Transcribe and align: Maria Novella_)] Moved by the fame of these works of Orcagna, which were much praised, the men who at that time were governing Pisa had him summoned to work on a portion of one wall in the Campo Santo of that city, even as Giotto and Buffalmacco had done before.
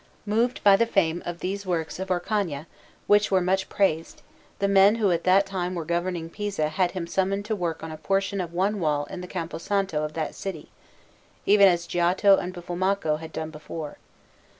Maria 0.25 0.25
Novella_)] 0.25 0.41
Moved 0.45 0.63
by 0.63 0.75
the 0.75 0.85
fame 0.87 1.21
of 1.27 1.39
these 1.41 1.63
works 1.63 1.99
of 1.99 2.09
Orcagna, 2.09 2.65
which 3.05 3.29
were 3.29 3.39
much 3.39 3.69
praised, 3.69 4.23
the 4.57 4.67
men 4.67 4.95
who 4.95 5.11
at 5.11 5.25
that 5.25 5.45
time 5.45 5.75
were 5.75 5.85
governing 5.85 6.27
Pisa 6.27 6.69
had 6.69 6.93
him 6.93 7.05
summoned 7.05 7.45
to 7.45 7.55
work 7.55 7.83
on 7.83 7.91
a 7.91 7.97
portion 7.97 8.41
of 8.41 8.51
one 8.51 8.79
wall 8.79 9.05
in 9.11 9.21
the 9.21 9.27
Campo 9.27 9.59
Santo 9.59 10.01
of 10.01 10.13
that 10.13 10.33
city, 10.33 10.71
even 11.45 11.67
as 11.67 11.85
Giotto 11.85 12.37
and 12.37 12.51
Buffalmacco 12.51 13.17
had 13.17 13.31
done 13.31 13.51
before. 13.51 13.99